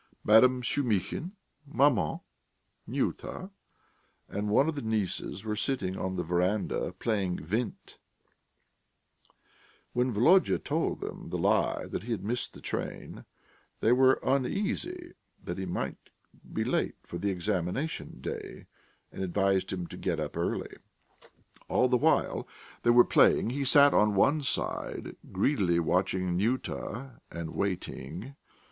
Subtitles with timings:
[0.23, 2.21] Madame Shumihin, Maman,
[2.89, 3.51] Nyuta,
[4.27, 7.99] and one of the nieces were sitting on the verandah, playing vint.
[9.93, 13.25] When Volodya told them the lie that he had missed the train,
[13.79, 16.09] they were uneasy that he might
[16.51, 18.65] be late for the examination day,
[19.11, 20.77] and advised him to get up early.
[21.69, 22.47] All the while
[22.81, 28.35] they were playing he sat on one side, greedily watching Nyuta and waiting....